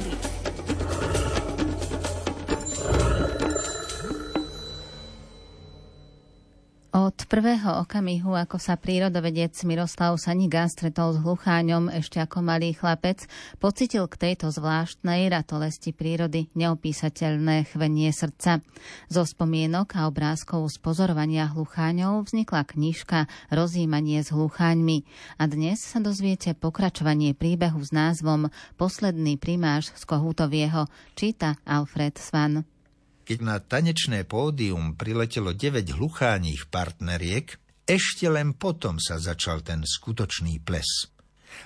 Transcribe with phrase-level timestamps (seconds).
[0.00, 0.25] prírody.
[7.16, 13.24] Od prvého okamihu, ako sa prírodovedec Miroslav Saniga stretol s hlucháňom ešte ako malý chlapec,
[13.56, 18.60] pocitil k tejto zvláštnej ratolesti prírody neopísateľné chvenie srdca.
[19.08, 25.08] Zo spomienok a obrázkov z pozorovania hlucháňov vznikla knižka Rozímanie s hlucháňmi.
[25.40, 30.84] A dnes sa dozviete pokračovanie príbehu s názvom Posledný primáš z Kohútovieho,
[31.16, 32.75] číta Alfred Svan.
[33.26, 40.62] Keď na tanečné pódium priletelo 9 hlucháních partneriek, ešte len potom sa začal ten skutočný
[40.62, 41.10] ples.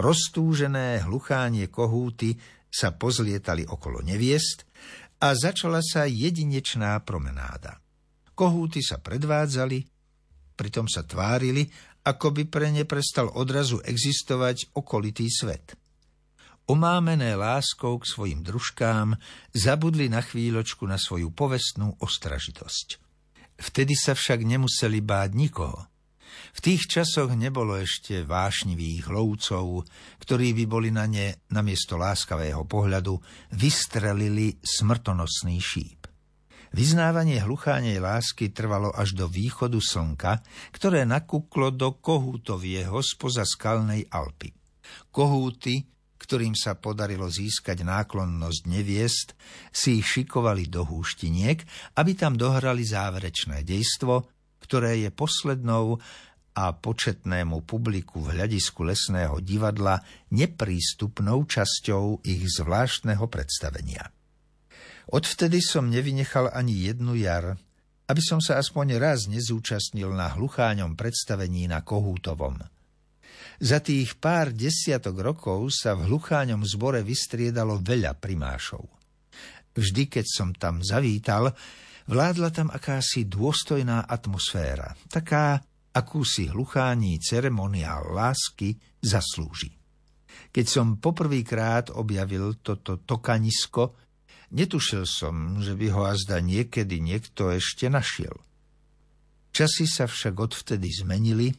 [0.00, 2.40] Roztúžené hluchánie kohúty
[2.72, 4.64] sa pozlietali okolo neviest
[5.20, 7.84] a začala sa jedinečná promenáda.
[8.32, 9.84] Kohúty sa predvádzali,
[10.56, 11.68] pritom sa tvárili,
[12.08, 15.76] ako by pre ne prestal odrazu existovať okolitý svet–
[16.72, 19.12] omámené láskou k svojim družkám,
[19.52, 22.96] zabudli na chvíľočku na svoju povestnú ostražitosť.
[23.60, 25.92] Vtedy sa však nemuseli báť nikoho.
[26.56, 29.84] V tých časoch nebolo ešte vášnivých lovcov,
[30.24, 33.20] ktorí by boli na ne namiesto láskavého pohľadu
[33.52, 36.08] vystrelili smrtonosný šíp.
[36.72, 40.40] Vyznávanie hluchánej lásky trvalo až do východu slnka,
[40.72, 44.48] ktoré nakúklo do Kohútovieho spoza skalnej Alpy.
[45.12, 45.91] Kohúty
[46.22, 49.34] ktorým sa podarilo získať náklonnosť neviest,
[49.74, 51.58] si ich šikovali do húštiniek,
[51.98, 54.30] aby tam dohrali záverečné dejstvo,
[54.62, 55.98] ktoré je poslednou
[56.52, 59.98] a početnému publiku v hľadisku lesného divadla
[60.30, 64.12] neprístupnou časťou ich zvláštneho predstavenia.
[65.10, 67.58] Odvtedy som nevynechal ani jednu jar,
[68.06, 72.62] aby som sa aspoň raz nezúčastnil na hlucháňom predstavení na Kohútovom–
[73.58, 78.86] za tých pár desiatok rokov sa v hlucháňom zbore vystriedalo veľa primášov.
[79.72, 81.52] Vždy, keď som tam zavítal,
[82.08, 85.60] vládla tam akási dôstojná atmosféra, taká,
[85.92, 89.72] akú si hluchání ceremoniál lásky zaslúži.
[90.52, 93.96] Keď som poprvýkrát objavil toto tokanisko,
[94.52, 98.36] netušil som, že by ho azda niekedy niekto ešte našiel.
[99.52, 101.52] Časy sa však odvtedy zmenili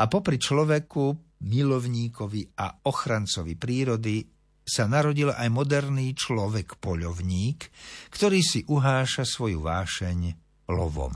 [0.00, 4.24] a popri človeku milovníkovi a ochrancovi prírody
[4.64, 7.68] sa narodil aj moderný človek poľovník,
[8.08, 10.20] ktorý si uháša svoju vášeň
[10.72, 11.12] lovom.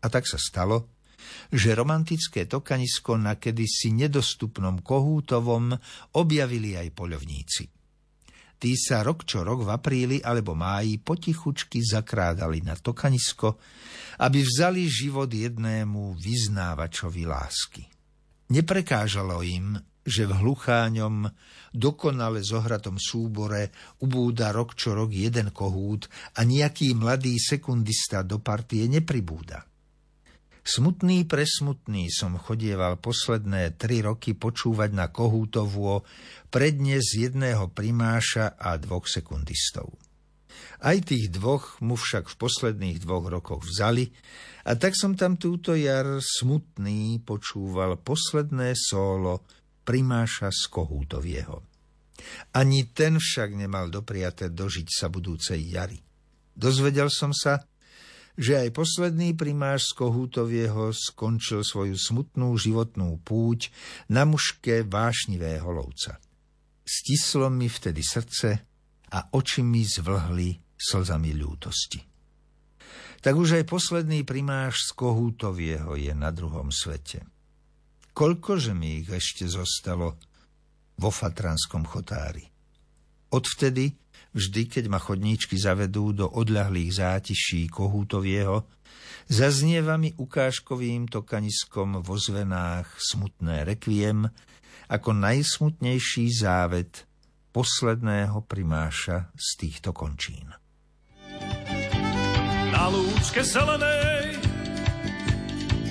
[0.00, 0.96] A tak sa stalo,
[1.52, 5.76] že romantické tokanisko na kedysi nedostupnom Kohútovom
[6.16, 7.64] objavili aj poľovníci.
[8.58, 13.54] Tí sa rok čo rok v apríli alebo máji potichučky zakrádali na tokanisko,
[14.18, 17.97] aby vzali život jednému vyznávačovi lásky.
[18.48, 19.76] Neprekážalo im,
[20.08, 21.28] že v hlucháňom,
[21.76, 26.08] dokonale zohratom súbore ubúda rok čo rok jeden kohút
[26.40, 29.68] a nejaký mladý sekundista do partie nepribúda.
[30.64, 36.04] Smutný presmutný som chodieval posledné tri roky počúvať na Kohútovo
[36.52, 40.07] prednes jedného primáša a dvoch sekundistov.
[40.78, 44.10] Aj tých dvoch mu však v posledných dvoch rokoch vzali
[44.68, 49.42] a tak som tam túto jar smutný počúval posledné sólo
[49.82, 51.64] primáša z Kohútovieho.
[52.54, 55.98] Ani ten však nemal dopriate dožiť sa budúcej jary.
[56.52, 57.62] Dozvedel som sa,
[58.38, 63.74] že aj posledný primáš z Kohútovieho skončil svoju smutnú životnú púť
[64.06, 66.22] na muške vášnivého lovca.
[66.86, 68.48] Stislo mi vtedy srdce
[69.08, 72.00] a oči mi zvlhli slzami ľútosti.
[73.18, 77.26] Tak už aj posledný primáš z Kohútovieho je na druhom svete.
[78.14, 80.18] Koľkože mi ich ešte zostalo
[80.98, 82.46] vo Fatranskom chotári.
[83.34, 83.90] Odvtedy,
[84.34, 88.66] vždy, keď ma chodníčky zavedú do odľahlých zátiší Kohútovieho,
[89.26, 94.30] zaznieva mi ukážkovým tokaniskom vo zvenách smutné rekviem
[94.88, 97.07] ako najsmutnejší závet
[97.58, 100.46] posledného primáša z týchto končín.
[102.70, 104.38] Na lúčke zelenej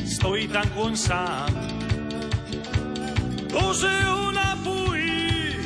[0.08, 1.52] stojí tam kôň sám.
[3.52, 5.60] Bože ho napojí,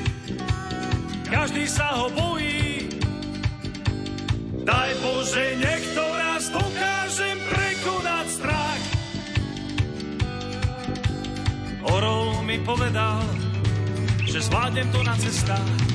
[1.30, 2.90] každý sa ho bojí.
[4.66, 8.84] Daj Bože, niekto raz dokážem prekonať strach.
[11.86, 13.51] Orol mi povedal,
[14.32, 15.92] že zvládnem to na cestách.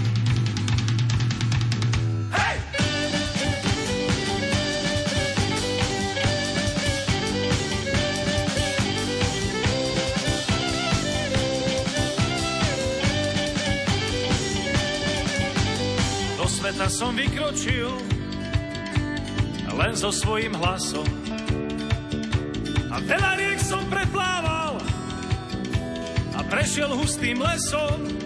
[16.66, 17.88] sveta som vykročil
[19.76, 21.06] len so svojím hlasom.
[22.90, 24.80] A veľa riek som preplával
[26.34, 28.25] a prešiel hustým lesom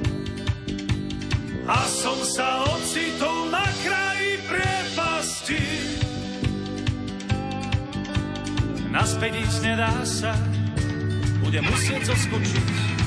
[1.71, 5.63] a som sa ocitol na kraji priepasti.
[8.91, 10.35] Naspäť ísť nedá sa,
[11.39, 12.99] bude musieť zoskočiť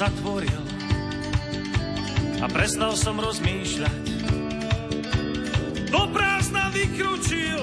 [0.00, 0.79] zatvoril
[2.40, 4.04] a prestal som rozmýšľať.
[5.92, 7.60] Do prázdna vykručil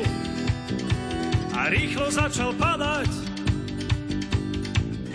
[1.57, 3.09] a rýchlo začal padať.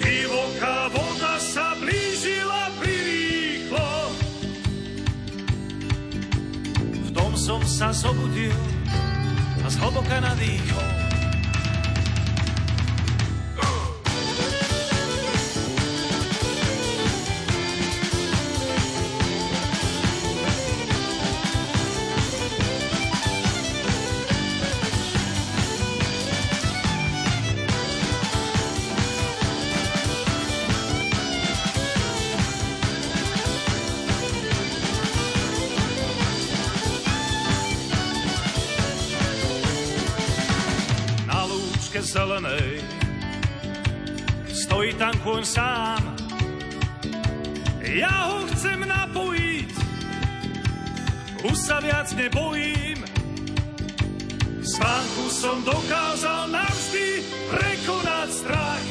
[0.03, 3.91] Divoká voda sa blížila prirýchlo.
[7.07, 8.55] V tom som sa zobudil
[9.63, 11.02] a zhlboka nadýchol.
[42.01, 42.81] Zelenej.
[44.49, 46.01] Stojí tam kôň sám,
[47.85, 49.73] ja ho chcem napojiť,
[51.45, 53.05] už sa viac nebojím.
[54.65, 57.07] Spánku som dokázal navždy
[57.53, 58.87] prekonať strach.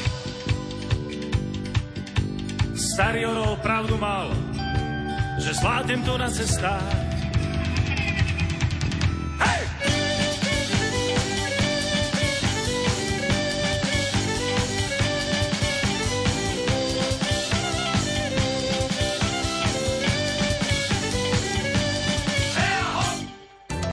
[2.77, 4.29] Starý orol pravdu mal,
[5.41, 7.00] že zvládnem to na cestách.